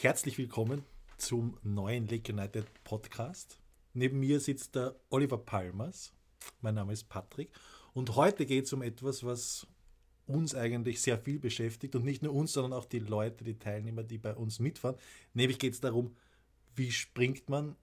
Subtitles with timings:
[0.00, 0.84] Herzlich willkommen
[1.16, 3.58] zum neuen Lake United Podcast.
[3.94, 6.12] Neben mir sitzt der Oliver Palmers.
[6.60, 7.50] Mein Name ist Patrick.
[7.94, 9.66] Und heute geht es um etwas, was
[10.28, 14.04] uns eigentlich sehr viel beschäftigt und nicht nur uns, sondern auch die Leute, die Teilnehmer,
[14.04, 14.96] die bei uns mitfahren.
[15.34, 16.14] Nämlich geht es darum,
[16.76, 17.74] wie springt man,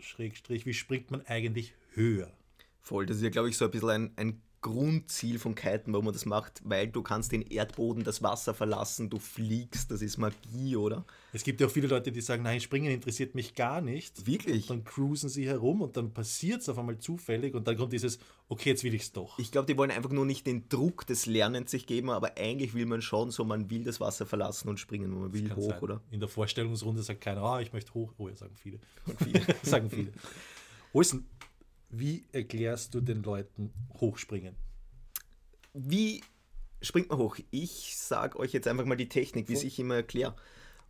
[0.00, 2.36] Schrägstrich, wie springt man eigentlich höher?
[2.80, 6.06] Voll, das ist ja, glaube ich, so ein bisschen ein, ein Grundziel von Kiten, warum
[6.06, 10.16] man das macht, weil du kannst den Erdboden, das Wasser verlassen, du fliegst, das ist
[10.16, 11.04] Magie, oder?
[11.32, 14.26] Es gibt ja auch viele Leute, die sagen, nein, Springen interessiert mich gar nicht.
[14.26, 14.68] Wirklich?
[14.68, 17.92] Und dann cruisen sie herum und dann passiert es auf einmal zufällig und dann kommt
[17.92, 19.38] dieses, okay, jetzt will ich es doch.
[19.38, 22.74] Ich glaube, die wollen einfach nur nicht den Druck des Lernens sich geben, aber eigentlich
[22.74, 25.80] will man schon so, man will das Wasser verlassen und springen, man will hoch, sein.
[25.80, 26.00] oder?
[26.10, 28.12] In der Vorstellungsrunde sagt keiner, ah, ich möchte hoch.
[28.18, 28.80] Oh, ja, sagen viele.
[29.22, 29.42] viele.
[29.62, 30.12] sagen viele.
[30.92, 31.28] Olsen,
[31.88, 34.56] wie erklärst du den Leuten Hochspringen?
[35.72, 36.22] Wie
[36.80, 37.36] springt man hoch?
[37.50, 40.34] Ich sage euch jetzt einfach mal die Technik, wie ich immer erkläre.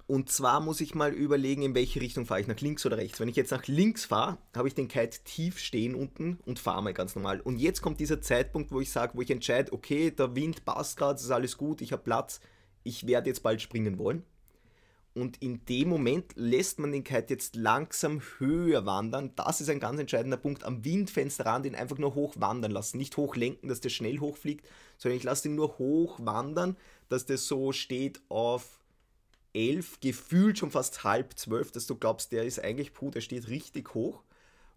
[0.09, 3.19] Und zwar muss ich mal überlegen, in welche Richtung fahre ich, nach links oder rechts.
[3.19, 6.83] Wenn ich jetzt nach links fahre, habe ich den Kite tief stehen unten und fahre
[6.83, 7.41] mal ganz normal.
[7.41, 10.97] Und jetzt kommt dieser Zeitpunkt, wo ich sage, wo ich entscheide, okay, der Wind passt
[10.97, 12.41] gerade, es ist alles gut, ich habe Platz,
[12.85, 14.23] ich werde jetzt bald springen wollen.
[15.17, 19.33] Und in dem Moment lässt man den Kite jetzt langsam höher wandern.
[19.35, 20.63] Das ist ein ganz entscheidender Punkt.
[20.63, 22.99] Am Windfensterrand ihn einfach nur hoch wandern lassen.
[22.99, 26.77] Nicht hoch lenken, dass der schnell hochfliegt, sondern ich lasse ihn nur hoch wandern,
[27.09, 28.85] dass der so steht auf
[29.55, 33.49] 11, gefühlt schon fast halb 12, dass du glaubst, der ist eigentlich puh, der steht
[33.49, 34.23] richtig hoch.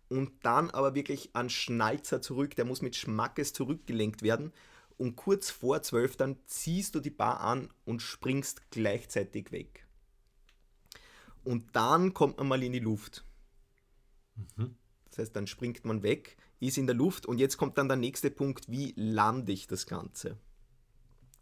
[0.08, 4.54] Und dann aber wirklich an Schnalzer zurück, der muss mit Schmackes zurückgelenkt werden.
[4.98, 9.86] Und kurz vor 12 dann ziehst du die Bar an und springst gleichzeitig weg.
[11.44, 13.23] Und dann kommt man mal in die Luft.
[14.36, 14.76] Mhm.
[15.09, 17.98] Das heißt, dann springt man weg, ist in der Luft und jetzt kommt dann der
[17.98, 20.38] nächste Punkt, wie lande ich das Ganze?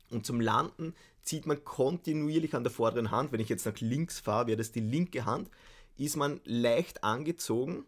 [0.10, 3.32] Und zum Landen zieht man kontinuierlich an der vorderen Hand.
[3.32, 5.50] Wenn ich jetzt nach links fahre, wäre das die linke Hand,
[5.98, 7.86] ist man leicht angezogen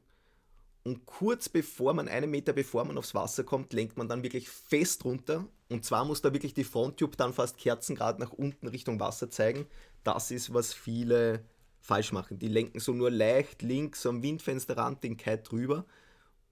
[0.84, 4.50] und kurz bevor man, einen Meter bevor man aufs Wasser kommt, lenkt man dann wirklich
[4.50, 5.46] fest runter.
[5.69, 9.68] Und zwar muss da wirklich die Fronttube dann fast kerzengrad nach unten Richtung Wasser zeigen.
[10.03, 11.46] Das ist, was viele
[11.79, 12.40] falsch machen.
[12.40, 15.85] Die lenken so nur leicht links am Windfensterrand den Kite drüber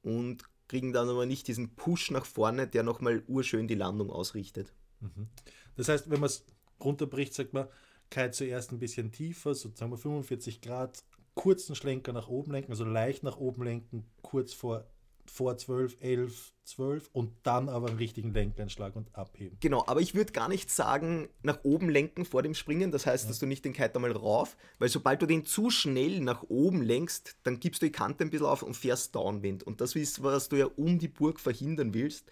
[0.01, 4.73] und kriegen dann aber nicht diesen Push nach vorne, der nochmal urschön die Landung ausrichtet.
[4.99, 5.27] Mhm.
[5.75, 6.45] Das heißt, wenn man es
[6.79, 7.67] runterbricht, sagt man,
[8.09, 11.03] Kite zuerst ein bisschen tiefer, so sagen wir 45 Grad,
[11.35, 14.85] kurzen Schlenker nach oben lenken, also leicht nach oben lenken, kurz vor
[15.31, 19.57] vor 12, 11, 12 und dann aber einen richtigen Lenkeinschlag und abheben.
[19.59, 22.91] Genau, aber ich würde gar nicht sagen, nach oben lenken vor dem Springen.
[22.91, 23.29] Das heißt, ja.
[23.29, 26.81] dass du nicht den Kite einmal rauf, weil sobald du den zu schnell nach oben
[26.81, 29.63] lenkst, dann gibst du die Kante ein bisschen auf und fährst Downwind.
[29.63, 32.29] Und das ist, was du ja um die Burg verhindern willst.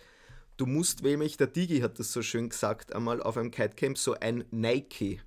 [0.57, 4.13] Du musst, nämlich, der Digi hat das so schön gesagt, einmal auf einem Kitecamp so
[4.13, 5.19] ein Nike,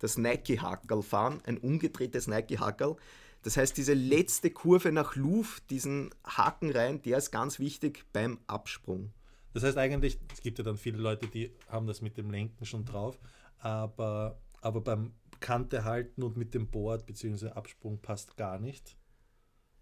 [0.00, 2.96] das Nike-Hackerl fahren, ein umgedrehtes Nike-Hackerl
[3.42, 8.38] das heißt, diese letzte Kurve nach Luft, diesen Haken rein, der ist ganz wichtig beim
[8.46, 9.12] Absprung.
[9.54, 12.64] Das heißt eigentlich, es gibt ja dann viele Leute, die haben das mit dem Lenken
[12.64, 13.18] schon drauf,
[13.58, 17.50] aber, aber beim Kante halten und mit dem Board bzw.
[17.50, 18.96] Absprung passt gar nicht.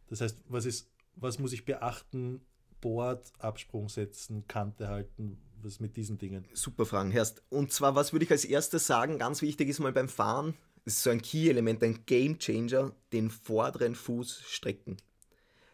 [0.08, 2.42] Das heißt, was, ist, was muss ich beachten?
[2.80, 6.46] Board, Absprung setzen, Kante halten, was mit diesen Dingen?
[6.52, 7.42] Super Fragen, Herst.
[7.48, 9.18] Und zwar, was würde ich als erstes sagen?
[9.18, 10.54] Ganz wichtig ist mal beim Fahren,
[10.86, 14.96] ist so ein Key-Element, ein Game-Changer, den vorderen Fuß strecken.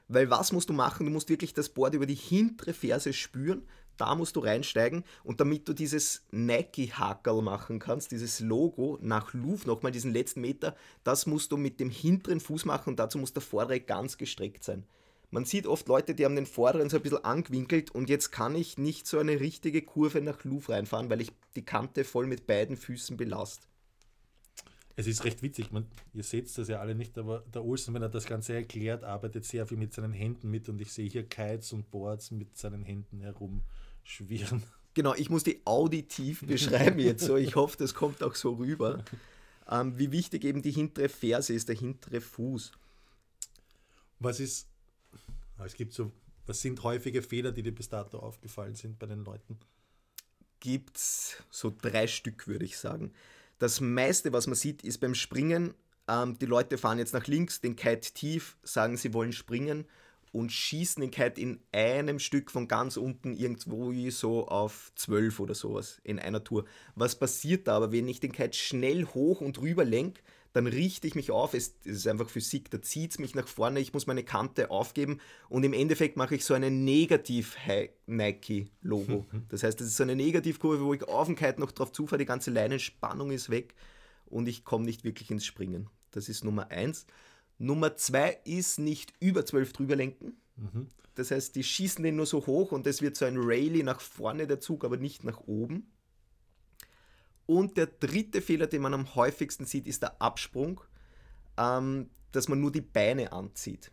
[0.09, 1.06] Weil was musst du machen?
[1.06, 3.62] Du musst wirklich das Board über die hintere Ferse spüren,
[3.99, 9.67] da musst du reinsteigen und damit du dieses Nike-Hackerl machen kannst, dieses Logo nach Luft,
[9.67, 10.75] nochmal diesen letzten Meter,
[11.05, 14.65] das musst du mit dem hinteren Fuß machen und dazu muss der vordere ganz gestreckt
[14.65, 14.84] sein.
[15.31, 18.55] Man sieht oft Leute, die haben den vorderen so ein bisschen angewinkelt und jetzt kann
[18.55, 22.47] ich nicht so eine richtige Kurve nach Luft reinfahren, weil ich die Kante voll mit
[22.47, 23.69] beiden Füßen belast.
[25.02, 28.02] Es ist recht witzig, man, ihr seht das ja alle nicht, aber der Olsen, wenn
[28.02, 31.28] er das Ganze erklärt, arbeitet sehr viel mit seinen Händen mit und ich sehe hier
[31.28, 34.62] Kites und Boards mit seinen Händen herumschwirren.
[34.94, 37.36] Genau, ich muss die auditiv beschreiben jetzt so.
[37.36, 39.04] Ich hoffe, das kommt auch so rüber.
[39.68, 42.70] Ähm, wie wichtig eben die hintere Ferse ist, der hintere Fuß.
[44.20, 44.69] Was ist,
[45.64, 46.12] es gibt so,
[46.46, 49.58] was sind häufige Fehler, die dir bis dato aufgefallen sind bei den Leuten?
[50.60, 53.12] Gibt es so drei Stück, würde ich sagen.
[53.62, 55.73] Das meiste, was man sieht, ist beim Springen,
[56.09, 59.85] ähm, die Leute fahren jetzt nach links, den Kite tief, sagen, sie wollen springen
[60.32, 65.55] und schießen den Kite in einem Stück von ganz unten irgendwo so auf 12 oder
[65.55, 66.64] sowas in einer Tour.
[66.97, 71.06] Was passiert da aber, wenn ich den Kite schnell hoch und rüber lenke, dann richte
[71.06, 73.94] ich mich auf, es, es ist einfach Physik, da zieht es mich nach vorne, ich
[73.94, 79.26] muss meine Kante aufgeben und im Endeffekt mache ich so ein Negativ-Nike-Logo.
[79.49, 82.19] Das heißt, das ist so eine Negativkurve, wo ich auf den Kite noch drauf zufahre,
[82.19, 83.75] die ganze Leinenspannung ist weg
[84.26, 85.88] und ich komme nicht wirklich ins Springen.
[86.10, 87.06] Das ist Nummer eins.
[87.58, 90.37] Nummer zwei ist nicht über 12 drüber lenken.
[90.56, 90.88] Mhm.
[91.14, 94.00] Das heißt, die schießen den nur so hoch und es wird so ein Rayleigh nach
[94.00, 95.87] vorne der Zug, aber nicht nach oben.
[97.47, 100.81] Und der dritte Fehler, den man am häufigsten sieht, ist der Absprung,
[101.59, 103.91] ähm, dass man nur die Beine anzieht.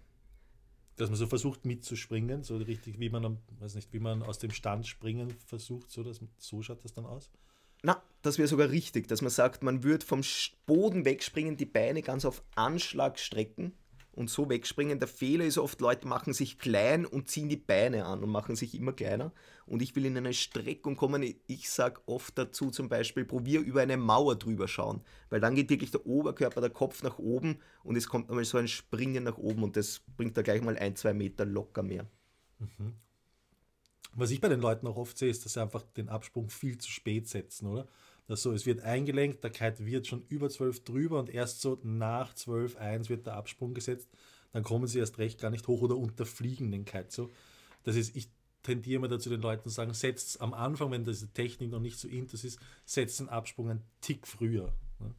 [0.96, 4.52] Dass man so versucht mitzuspringen, so richtig, wie man, weiß nicht, wie man aus dem
[4.52, 7.30] Stand springen versucht, so, dass, so schaut das dann aus.
[7.82, 10.22] Na, das wäre sogar richtig, dass man sagt, man würde vom
[10.66, 13.74] Boden wegspringen, die Beine ganz auf Anschlag strecken
[14.12, 15.00] und so wegspringen.
[15.00, 18.56] Der Fehler ist oft, Leute machen sich klein und ziehen die Beine an und machen
[18.56, 19.32] sich immer kleiner.
[19.66, 21.24] Und ich will in eine Streckung kommen.
[21.48, 25.70] Ich sage oft dazu zum Beispiel, probier über eine Mauer drüber schauen, weil dann geht
[25.70, 29.38] wirklich der Oberkörper, der Kopf nach oben und es kommt einmal so ein Springen nach
[29.38, 32.08] oben und das bringt da gleich mal ein, zwei Meter locker mehr.
[32.60, 32.96] Mhm.
[34.14, 36.78] Was ich bei den Leuten auch oft sehe, ist, dass sie einfach den Absprung viel
[36.78, 37.88] zu spät setzen, oder?
[38.30, 41.80] Dass so, es wird eingelenkt, der Kite wird schon über 12 drüber und erst so
[41.82, 44.08] nach 12, 1 wird der Absprung gesetzt.
[44.54, 47.32] Dann kommen sie erst recht gar nicht hoch oder unterfliegen den Kite so.
[47.86, 48.30] Das ist, ich
[48.62, 51.98] tendiere immer dazu, den Leuten zu sagen, setzt am Anfang, wenn diese Technik noch nicht
[51.98, 54.74] so intus ist, setzt den Absprung einen Tick früher.
[55.00, 55.16] Ne?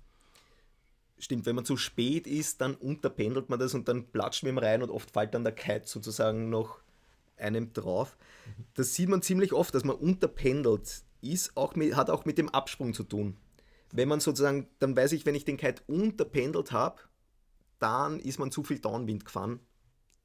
[1.19, 4.59] Stimmt, wenn man zu spät ist, dann unterpendelt man das und dann platscht man ihm
[4.59, 6.79] rein und oft fällt dann der Kite sozusagen noch
[7.37, 8.17] einem drauf.
[8.75, 11.03] Das sieht man ziemlich oft, dass man unterpendelt.
[11.21, 13.37] Ist auch mit, hat auch mit dem Absprung zu tun.
[13.93, 17.01] Wenn man sozusagen, dann weiß ich, wenn ich den Kite unterpendelt habe,
[17.79, 19.61] dann ist man zu viel Downwind gefahren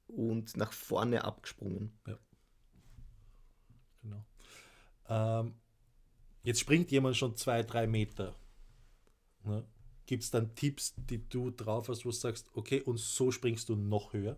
[0.08, 1.98] und nach vorne abgesprungen.
[2.06, 2.20] Ja.
[4.04, 4.26] Genau.
[5.10, 5.56] Ähm,
[6.44, 8.36] jetzt springt jemand schon zwei, drei Meter.
[9.44, 9.66] Ne?
[10.06, 13.70] Gibt es dann Tipps, die du drauf hast, wo du sagst, okay, und so springst
[13.70, 14.38] du noch höher?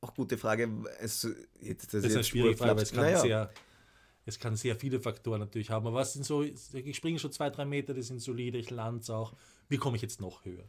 [0.00, 0.68] Auch gute Frage.
[0.98, 1.22] Es,
[1.60, 3.20] jetzt, das, das, ist eine schwierige Frage, weil es kann, naja.
[3.20, 3.50] sehr,
[4.26, 5.86] es kann sehr viele Faktoren natürlich haben.
[5.86, 9.00] Aber was sind so, ich springe schon zwei, drei Meter, die sind solide, ich lande
[9.00, 9.32] es auch.
[9.68, 10.64] Wie komme ich jetzt noch höher?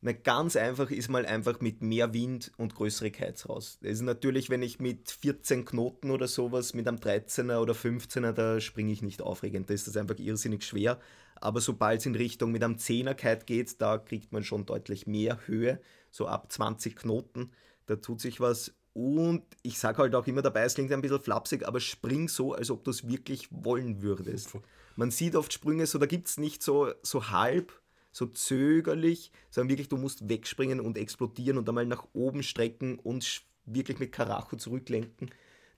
[0.00, 3.78] Na, ganz einfach ist mal einfach mit mehr Wind und größere Kites raus.
[3.80, 8.32] Das ist natürlich, wenn ich mit 14 Knoten oder sowas, mit einem 13er oder 15er,
[8.32, 9.70] da springe ich nicht aufregend.
[9.70, 10.98] Da ist das einfach irrsinnig schwer.
[11.36, 15.06] Aber sobald es in Richtung mit einem 10er Kite geht, da kriegt man schon deutlich
[15.06, 15.80] mehr Höhe.
[16.10, 17.50] So ab 20 Knoten
[17.86, 18.74] da tut sich was.
[18.94, 22.54] Und ich sage halt auch immer dabei, es klingt ein bisschen flapsig, aber spring so,
[22.54, 24.56] als ob du es wirklich wollen würdest.
[24.94, 27.72] Man sieht oft Sprünge so, da gibt es nicht so, so halb,
[28.12, 33.42] so zögerlich, sondern wirklich, du musst wegspringen und explodieren und einmal nach oben strecken und
[33.66, 35.30] wirklich mit Karacho zurücklenken.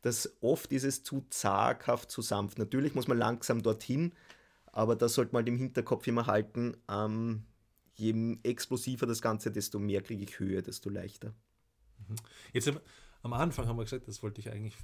[0.03, 2.59] Das oft ist es zu zaghaft, zu sanft.
[2.59, 4.13] Natürlich muss man langsam dorthin,
[4.67, 6.77] aber das sollte man im Hinterkopf immer halten.
[6.91, 7.45] Ähm,
[7.95, 11.33] je explosiver das Ganze, desto mehr kriege ich Höhe, desto leichter.
[12.09, 12.17] Mhm.
[12.53, 12.71] Jetzt
[13.27, 14.77] am Anfang haben wir gesagt, das wollte ich eigentlich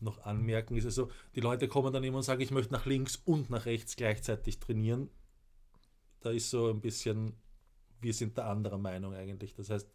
[0.00, 2.86] noch anmerken, ist es so, die Leute kommen dann immer und sagen, ich möchte nach
[2.86, 5.08] links und nach rechts gleichzeitig trainieren.
[6.20, 7.34] Da ist so ein bisschen,
[8.00, 9.54] wir sind der anderer Meinung eigentlich.
[9.54, 9.88] Das heißt,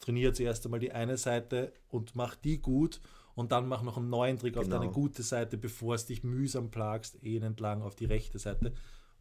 [0.00, 3.00] trainiere zuerst einmal die eine Seite und mach die gut
[3.34, 4.64] und dann mach noch einen neuen Trick genau.
[4.64, 8.72] auf deine gute Seite, bevor es dich mühsam plagst, eh entlang auf die rechte Seite.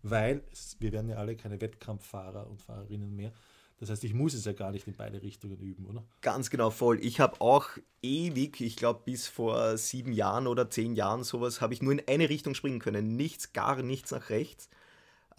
[0.03, 0.43] Weil
[0.79, 3.31] wir werden ja alle keine Wettkampffahrer und Fahrerinnen mehr.
[3.81, 6.05] Das heißt, ich muss es ja gar nicht in beide Richtungen üben, oder?
[6.21, 7.03] Ganz genau, voll.
[7.03, 7.67] Ich habe auch
[8.03, 12.03] ewig, ich glaube bis vor sieben Jahren oder zehn Jahren sowas, habe ich nur in
[12.07, 13.15] eine Richtung springen können.
[13.15, 14.69] Nichts, gar nichts nach rechts.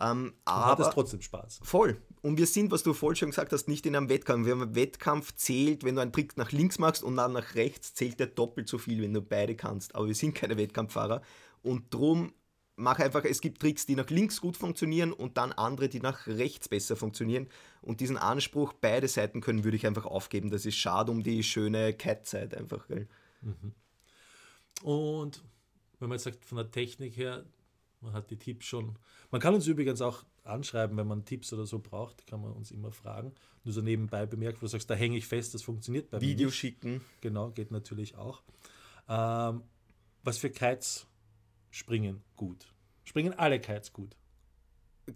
[0.00, 1.60] Ähm, aber hat es trotzdem Spaß.
[1.62, 2.02] Voll.
[2.20, 4.44] Und wir sind, was du voll schon gesagt hast, nicht in einem Wettkampf.
[4.44, 7.54] Wir haben einen Wettkampf zählt, wenn du einen Trick nach links machst und dann nach
[7.54, 9.94] rechts, zählt der doppelt so viel, wenn du beide kannst.
[9.94, 11.22] Aber wir sind keine Wettkampffahrer.
[11.62, 12.32] Und drum
[12.76, 16.26] mach einfach, es gibt Tricks, die nach links gut funktionieren und dann andere, die nach
[16.26, 17.49] rechts besser funktionieren.
[17.81, 20.50] Und diesen Anspruch, beide Seiten können, würde ich einfach aufgeben.
[20.50, 22.88] Das ist schade um die schöne Cat-Zeit einfach.
[22.88, 23.09] Gell?
[23.43, 23.73] Mhm.
[24.83, 25.43] Und
[25.99, 27.45] wenn man jetzt sagt, von der Technik her,
[28.00, 28.97] man hat die Tipps schon.
[29.31, 32.73] Man kann uns übrigens auch anschreiben, wenn man Tipps oder so braucht, kann man uns
[32.73, 33.33] immer fragen.
[33.64, 36.29] Nur so nebenbei bemerkt, wo du sagst, da hänge ich fest, das funktioniert bei Video
[36.29, 36.35] mir.
[36.35, 37.00] Video schicken.
[37.21, 38.43] Genau, geht natürlich auch.
[39.09, 39.62] Ähm,
[40.25, 41.07] was für Kites
[41.73, 42.73] springen gut?
[43.02, 44.14] Springen alle Kites gut?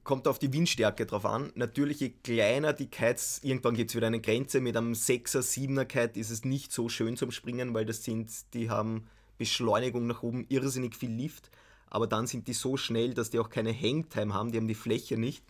[0.02, 1.52] Kommt auf die Windstärke drauf an.
[1.54, 4.60] Natürlich, je kleiner die Kites, irgendwann gibt es wieder eine Grenze.
[4.60, 8.52] Mit einem 6er, 7er Kite ist es nicht so schön zum Springen, weil das sind,
[8.52, 9.06] die haben
[9.38, 11.52] Beschleunigung nach oben, irrsinnig viel Lift.
[11.88, 14.74] Aber dann sind die so schnell, dass die auch keine Hangtime haben, die haben die
[14.74, 15.44] Fläche nicht.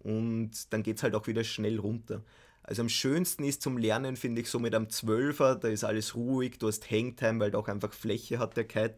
[0.00, 2.24] Und dann geht es halt auch wieder schnell runter.
[2.64, 6.16] Also am schönsten ist zum Lernen, finde ich, so mit einem 12er, da ist alles
[6.16, 8.96] ruhig, du hast Hangtime, weil der auch einfach Fläche hat, der Kite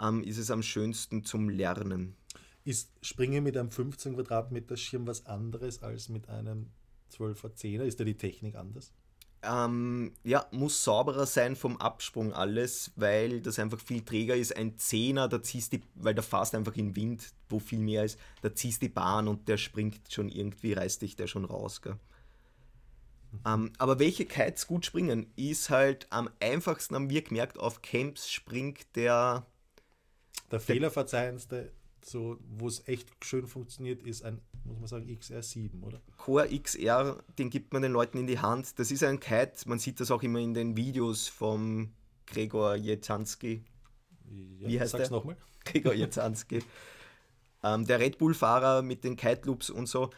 [0.00, 2.16] ähm, ist es am schönsten zum Lernen.
[2.64, 6.70] Ist Springen mit einem 15 Quadratmeter Schirm was anderes als mit einem
[7.12, 7.84] 12er 10er?
[7.84, 8.92] Ist da die Technik anders?
[9.42, 14.56] Ähm, ja, muss sauberer sein vom Absprung alles, weil das einfach viel träger ist.
[14.56, 18.18] Ein Zehner, da ziehst die, weil der fast einfach in Wind, wo viel mehr ist,
[18.42, 21.82] da ziehst die Bahn und der springt schon irgendwie, reißt dich der schon raus.
[21.82, 21.96] Gell?
[23.30, 23.40] Mhm.
[23.46, 28.30] Ähm, aber welche Kites gut springen, ist halt am einfachsten, haben wir gemerkt, auf Camps
[28.30, 29.46] springt der.
[30.50, 31.72] Der fehlerverzeihendste,
[32.04, 36.00] so, wo es echt schön funktioniert, ist ein muss man sagen, XR7, oder?
[36.16, 38.78] Core XR, den gibt man den Leuten in die Hand.
[38.78, 41.92] Das ist ein Kite, man sieht das auch immer in den Videos vom
[42.26, 43.64] Gregor Jetanski.
[44.58, 45.18] Ja, Wie heißt sag's der?
[45.18, 45.36] nochmal.
[45.64, 46.62] Gregor Jetanski.
[47.62, 50.10] ähm, der Red Bull-Fahrer mit den Kite Loops und so.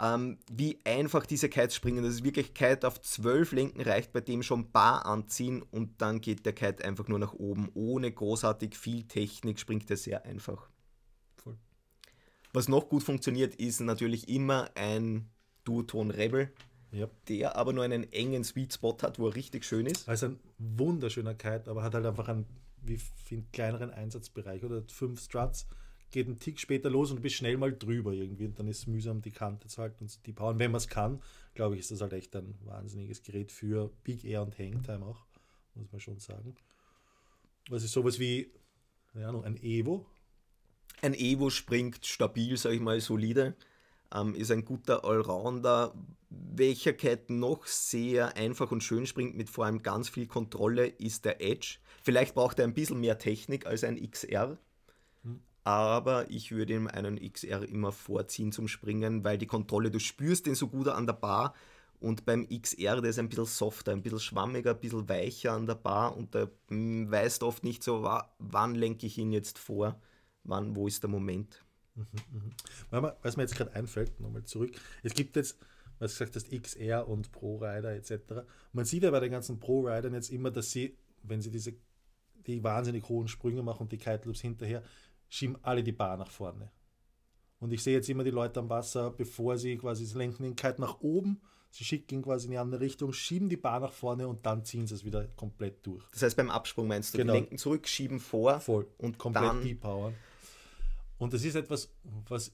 [0.00, 2.02] Ähm, wie einfach diese Kites springen.
[2.02, 6.20] Das ist wirklich Kite auf zwölf Lenken reicht bei dem schon Bar anziehen und dann
[6.20, 7.70] geht der Kite einfach nur nach oben.
[7.74, 10.68] Ohne großartig viel Technik springt er sehr einfach.
[12.54, 15.28] Was noch gut funktioniert, ist natürlich immer ein
[15.64, 16.52] Duoton Rebel,
[16.92, 17.08] ja.
[17.26, 20.08] der aber nur einen engen Sweet Spot hat, wo er richtig schön ist.
[20.08, 22.46] Also ein wunderschöner Kite, aber hat halt einfach einen,
[22.80, 25.66] wie finde kleineren Einsatzbereich oder fünf Struts,
[26.10, 28.78] geht ein Tick später los und du bist schnell mal drüber irgendwie und dann ist
[28.78, 30.58] es mühsam, die Kante zu halten und die Power.
[30.58, 31.20] wenn man es kann,
[31.54, 35.24] glaube ich, ist das halt echt ein wahnsinniges Gerät für Big Air und Hangtime auch,
[35.74, 36.54] muss man schon sagen.
[37.68, 38.52] Was ist sowas wie,
[39.12, 40.06] keine Ahnung, ein Evo,
[41.04, 43.54] ein Evo springt stabil, sage ich mal, solide.
[44.14, 45.94] Ähm, ist ein guter Allrounder.
[46.30, 51.24] Welcher Cat noch sehr einfach und schön springt, mit vor allem ganz viel Kontrolle, ist
[51.24, 51.76] der Edge.
[52.02, 54.58] Vielleicht braucht er ein bisschen mehr Technik als ein XR.
[55.64, 60.46] Aber ich würde ihm einen XR immer vorziehen zum Springen, weil die Kontrolle, du spürst
[60.46, 61.54] den so gut an der Bar.
[62.00, 65.66] Und beim XR, der ist ein bisschen softer, ein bisschen schwammiger, ein bisschen weicher an
[65.66, 68.02] der Bar und da hm, weißt oft nicht so,
[68.38, 69.98] wann lenke ich ihn jetzt vor
[70.44, 71.64] wann, wo ist der Moment.
[71.94, 73.12] Mhm, mhm.
[73.22, 75.58] Was mir jetzt gerade einfällt, nochmal zurück, es gibt jetzt,
[75.98, 78.46] was du gesagt hast, XR und Pro-Rider etc.
[78.72, 81.74] Man sieht ja bei den ganzen Pro-Ridern jetzt immer, dass sie, wenn sie diese
[82.46, 84.82] die wahnsinnig hohen Sprünge machen und die Kite Loops hinterher,
[85.34, 86.70] schieben alle die Bar nach vorne.
[87.58, 90.54] Und ich sehe jetzt immer die Leute am Wasser, bevor sie quasi, sie lenken den
[90.54, 94.28] Kite nach oben, sie schicken quasi in die andere Richtung, schieben die Bar nach vorne
[94.28, 96.04] und dann ziehen sie es wieder komplett durch.
[96.12, 97.32] Das heißt beim Absprung meinst du, genau.
[97.32, 98.86] die lenken zurück, schieben vor Voll.
[98.98, 100.14] und komplett dann depowern.
[101.18, 101.92] Und das ist etwas,
[102.28, 102.52] was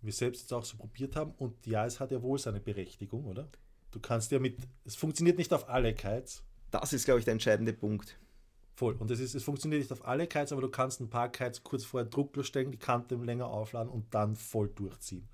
[0.00, 1.32] wir selbst jetzt auch so probiert haben.
[1.32, 3.48] Und ja, es hat ja wohl seine Berechtigung, oder?
[3.90, 6.44] Du kannst ja mit, es funktioniert nicht auf alle Kites.
[6.70, 8.18] Das ist, glaube ich, der entscheidende Punkt.
[8.74, 8.94] Voll.
[8.98, 11.62] Und das ist, es funktioniert nicht auf alle Kites, aber du kannst ein paar Kites
[11.62, 15.28] kurz vorher drucklos stellen, die Kante länger aufladen und dann voll durchziehen.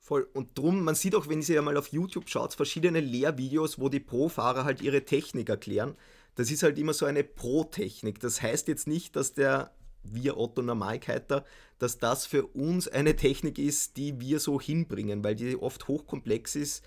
[0.00, 0.28] Voll.
[0.32, 4.00] Und drum, man sieht auch, wenn ihr mal auf YouTube schaut, verschiedene Lehrvideos, wo die
[4.00, 5.94] Pro-Fahrer halt ihre Technik erklären.
[6.34, 8.18] Das ist halt immer so eine Pro-Technik.
[8.18, 9.70] Das heißt jetzt nicht, dass der
[10.02, 11.44] wir Otto Normalkeiter,
[11.78, 16.56] dass das für uns eine Technik ist, die wir so hinbringen, weil die oft hochkomplex
[16.56, 16.84] ist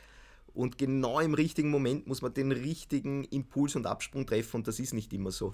[0.56, 4.80] und genau im richtigen Moment muss man den richtigen Impuls und Absprung treffen und das
[4.80, 5.54] ist nicht immer so.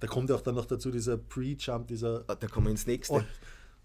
[0.00, 2.24] Da kommt auch dann noch dazu dieser Pre-Jump, dieser.
[2.28, 3.14] Ah, da kommen wir ins nächste.
[3.14, 3.22] Oh.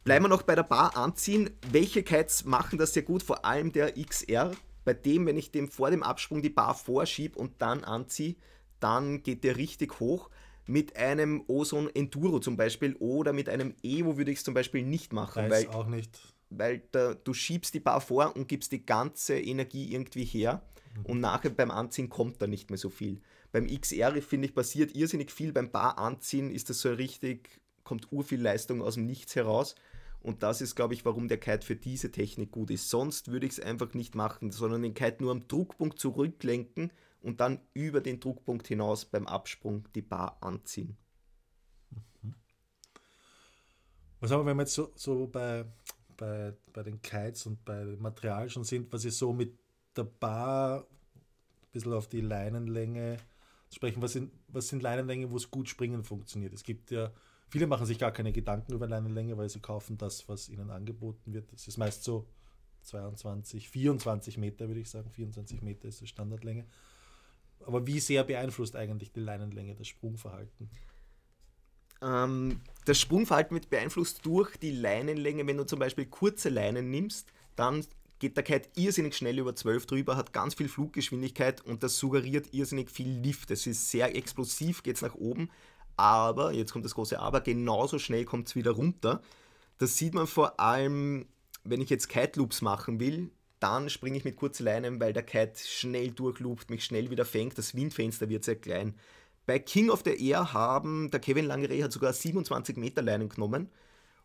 [0.03, 1.51] Bleiben wir noch bei der Bar anziehen.
[1.71, 3.23] Welche Kites machen das sehr gut?
[3.23, 4.51] Vor allem der XR.
[4.83, 8.35] Bei dem, wenn ich dem vor dem Absprung die Bar vorschiebe und dann anziehe,
[8.79, 10.29] dann geht der richtig hoch.
[10.65, 14.83] Mit einem Ozone Enduro zum Beispiel oder mit einem Evo würde ich es zum Beispiel
[14.83, 15.49] nicht machen.
[15.49, 16.19] Weiß weil, auch nicht.
[16.51, 20.61] Weil da, du schiebst die Bar vor und gibst die ganze Energie irgendwie her
[20.95, 21.05] mhm.
[21.05, 23.21] und nachher beim Anziehen kommt da nicht mehr so viel.
[23.51, 25.51] Beim XR, finde ich, passiert irrsinnig viel.
[25.51, 29.75] Beim Bar anziehen ist das so richtig, kommt urviel Leistung aus dem Nichts heraus.
[30.21, 32.89] Und das ist, glaube ich, warum der Kite für diese Technik gut ist.
[32.89, 36.91] Sonst würde ich es einfach nicht machen, sondern den Kite nur am Druckpunkt zurücklenken
[37.21, 40.95] und dann über den Druckpunkt hinaus beim Absprung die Bar anziehen.
[42.21, 42.35] Mhm.
[44.19, 45.65] Was haben wir, wenn wir jetzt so, so bei,
[46.21, 49.57] bei, bei den Kites und bei Material schon sind, was ist so mit
[49.95, 53.17] der Bar ein bisschen auf die Leinenlänge
[53.73, 56.53] sprechen, was sind, was sind Leinenlängen, wo es gut springen funktioniert?
[56.53, 57.11] Es gibt ja,
[57.49, 61.33] viele machen sich gar keine Gedanken über Leinenlänge, weil sie kaufen das, was ihnen angeboten
[61.33, 61.51] wird.
[61.53, 62.27] Es ist meist so
[62.83, 65.09] 22, 24 Meter, würde ich sagen.
[65.09, 66.67] 24 Meter ist die Standardlänge.
[67.65, 70.69] Aber wie sehr beeinflusst eigentlich die Leinenlänge das Sprungverhalten?
[72.01, 75.45] Ähm, das Sprungverhalten wird beeinflusst durch die Leinenlänge.
[75.45, 77.85] Wenn du zum Beispiel kurze Leinen nimmst, dann
[78.19, 82.53] geht der Kite irrsinnig schnell über 12 drüber, hat ganz viel Fluggeschwindigkeit und das suggeriert
[82.53, 83.51] irrsinnig viel Lift.
[83.51, 85.49] Es ist sehr explosiv, geht es nach oben,
[85.97, 89.21] aber, jetzt kommt das große Aber, genauso schnell kommt es wieder runter.
[89.79, 91.25] Das sieht man vor allem,
[91.63, 95.23] wenn ich jetzt Kite Loops machen will, dann springe ich mit kurzen Leinen, weil der
[95.23, 97.57] Kite schnell durchloopt, mich schnell wieder fängt.
[97.57, 98.95] Das Windfenster wird sehr klein.
[99.51, 103.69] Bei King of the Air haben, der Kevin Langeray hat sogar 27 Meter Leinen genommen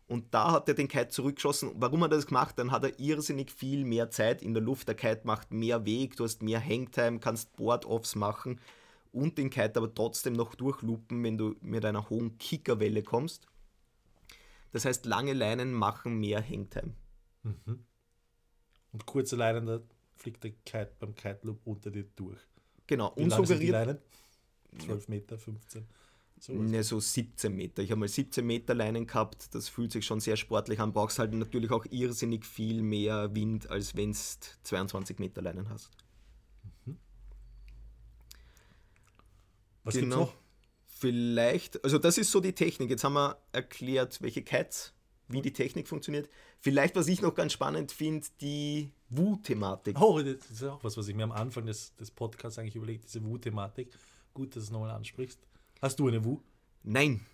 [0.07, 1.71] Und da hat er den Kite zurückgeschossen.
[1.75, 2.57] Warum hat er das gemacht?
[2.57, 4.87] Dann hat er irrsinnig viel mehr Zeit in der Luft.
[4.87, 8.61] Der Kite macht mehr Weg, du hast mehr Hangtime, kannst Board-Offs machen
[9.11, 13.47] und den Kite aber trotzdem noch durchlupen, wenn du mit einer hohen Kickerwelle kommst.
[14.71, 16.93] Das heißt, lange Leinen machen mehr Hangtime.
[17.43, 17.83] Mhm.
[18.93, 19.81] Und kurze Leinen, da
[20.15, 22.39] fliegt der Kite beim Kite Loop unter dir durch.
[22.87, 23.99] Genau, Wie und suggeriert.
[24.77, 24.89] Leinen?
[24.99, 25.85] 12 Meter, 15.
[26.39, 26.53] So.
[26.53, 27.81] Ne, so 17 Meter.
[27.81, 29.55] Ich habe mal 17 Meter Leinen gehabt.
[29.55, 30.93] Das fühlt sich schon sehr sportlich an.
[30.93, 34.17] Brauchst halt natürlich auch irrsinnig viel mehr Wind, als wenn du
[34.63, 35.89] 22 Meter Leinen hast.
[39.83, 40.25] Was gibt's Genau.
[40.25, 40.33] noch?
[40.85, 42.89] Vielleicht, also das ist so die Technik.
[42.89, 44.93] Jetzt haben wir erklärt, welche Kites,
[45.27, 46.29] wie die Technik funktioniert.
[46.59, 49.99] Vielleicht, was ich noch ganz spannend finde, die Wu-Thematik.
[49.99, 53.05] Oh, das ist auch was, was ich mir am Anfang des, des Podcasts eigentlich überlegt,
[53.05, 53.89] diese Wu-Thematik.
[54.37, 55.39] Gut, dass du es nochmal ansprichst.
[55.81, 56.39] Hast du eine Wu?
[56.83, 57.25] Nein,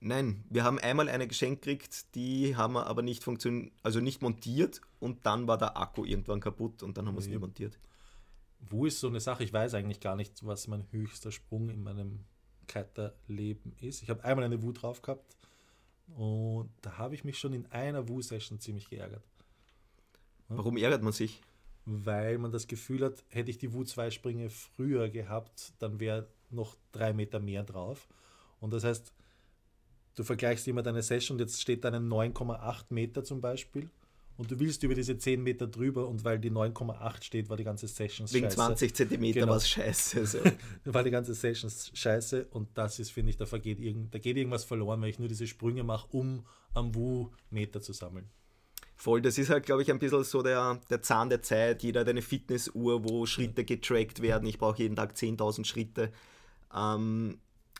[0.00, 0.44] nein.
[0.50, 4.82] Wir haben einmal eine geschenkt gekriegt, die haben wir aber nicht funktioniert, also nicht montiert
[4.98, 7.38] und dann war der Akku irgendwann kaputt und dann haben wir es nie Ja.
[7.38, 7.78] montiert.
[8.68, 11.82] Wu ist so eine Sache, ich weiß eigentlich gar nicht, was mein höchster Sprung in
[11.82, 12.26] meinem
[12.66, 14.02] Kiter-Leben ist.
[14.02, 15.38] Ich habe einmal eine Wu drauf gehabt
[16.08, 19.24] und da habe ich mich schon in einer Wu-Session ziemlich geärgert.
[20.48, 21.40] Warum ärgert man sich?
[21.86, 27.12] weil man das Gefühl hat, hätte ich die Wu-2-Sprünge früher gehabt, dann wäre noch drei
[27.12, 28.08] Meter mehr drauf.
[28.60, 29.12] Und das heißt,
[30.16, 33.88] du vergleichst immer deine Session und jetzt steht da eine 9,8 Meter zum Beispiel
[34.36, 37.64] und du willst über diese 10 Meter drüber und weil die 9,8 steht, war die
[37.64, 38.56] ganze Session Wegen scheiße.
[38.56, 39.52] 20 Zentimeter Genau.
[39.52, 40.26] war es scheiße.
[40.26, 40.38] So.
[40.84, 44.36] War die ganze Session scheiße und das ist, finde ich, da, vergeht irgend, da geht
[44.36, 48.30] irgendwas verloren, wenn ich nur diese Sprünge mache, um am Wu-Meter zu sammeln.
[48.96, 51.82] Voll, das ist halt, glaube ich, ein bisschen so der, der Zahn der Zeit.
[51.82, 54.46] Jeder hat eine Fitnessuhr, wo Schritte getrackt werden.
[54.46, 56.12] Ich brauche jeden Tag 10.000 Schritte.
[56.74, 57.38] Ähm,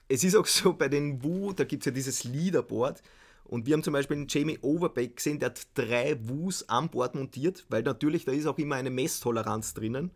[0.08, 3.02] es ist auch so bei den Wu, da gibt es ja dieses Leaderboard.
[3.44, 7.16] Und wir haben zum Beispiel den Jamie Overbeck gesehen, der hat drei Wus am Board
[7.16, 10.12] montiert, weil natürlich da ist auch immer eine Messtoleranz drinnen.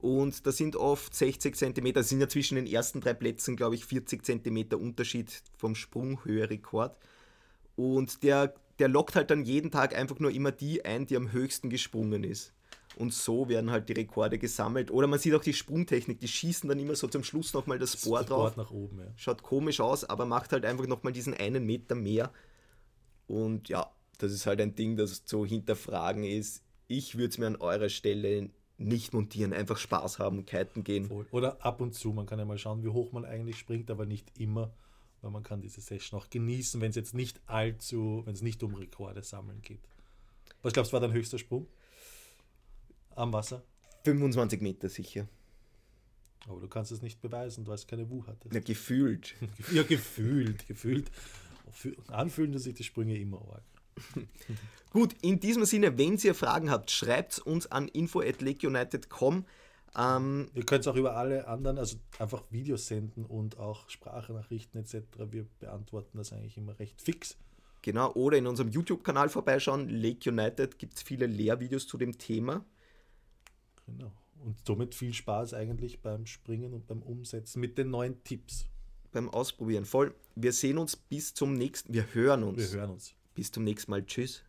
[0.00, 3.74] Und da sind oft 60 cm, das sind ja zwischen den ersten drei Plätzen, glaube
[3.74, 6.96] ich, 40 cm Unterschied vom Sprunghöhe-Rekord.
[7.74, 11.32] Und der, der lockt halt dann jeden Tag einfach nur immer die ein, die am
[11.32, 12.52] höchsten gesprungen ist.
[12.98, 14.90] Und so werden halt die Rekorde gesammelt.
[14.90, 17.96] Oder man sieht auch die Sprungtechnik, die schießen dann immer so zum Schluss nochmal das
[18.04, 18.56] Board Das drauf.
[18.56, 19.06] nach oben, ja.
[19.14, 22.32] Schaut komisch aus, aber macht halt einfach nochmal diesen einen Meter mehr.
[23.28, 26.64] Und ja, das ist halt ein Ding, das zu hinterfragen ist.
[26.88, 31.06] Ich würde es mir an eurer Stelle nicht montieren, einfach Spaß haben, kiten gehen.
[31.06, 31.26] Voll.
[31.30, 34.06] Oder ab und zu, man kann ja mal schauen, wie hoch man eigentlich springt, aber
[34.06, 34.72] nicht immer,
[35.22, 38.60] weil man kann diese Session auch genießen, wenn es jetzt nicht allzu, wenn es nicht
[38.64, 39.80] um Rekorde sammeln geht.
[40.62, 41.68] Was glaubst du, war dein höchster Sprung?
[43.18, 43.62] Am Wasser?
[44.04, 45.26] 25 Meter sicher.
[46.46, 48.54] Aber du kannst es nicht beweisen, du hast keine Wu hattest.
[48.54, 49.34] Ja, gefühlt.
[49.72, 51.10] Ja, gefühlt, gefühlt.
[51.72, 53.64] Fü- Anfühlen dass sich die Sprünge immer arg.
[54.92, 59.44] Gut, in diesem Sinne, wenn ihr Fragen habt, schreibt uns an info.lakeunited.com.
[59.96, 64.80] Ähm, Ihr könnt es auch über alle anderen, also einfach Videos senden und auch Sprachnachrichten
[64.80, 64.94] etc.
[65.30, 67.36] Wir beantworten das eigentlich immer recht fix.
[67.82, 69.88] genau, oder in unserem YouTube-Kanal vorbeischauen.
[69.88, 72.64] Lake United gibt es viele Lehrvideos zu dem Thema.
[73.88, 74.12] Genau.
[74.44, 78.66] Und somit viel Spaß eigentlich beim Springen und beim Umsetzen mit den neuen Tipps.
[79.10, 79.84] Beim Ausprobieren.
[79.84, 80.14] Voll.
[80.36, 81.92] Wir sehen uns bis zum nächsten.
[81.92, 82.58] Wir hören uns.
[82.58, 83.14] Wir hören uns.
[83.34, 84.04] Bis zum nächsten Mal.
[84.04, 84.44] Tschüss.